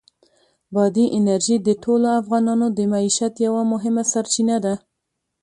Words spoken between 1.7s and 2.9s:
ټولو افغانانو د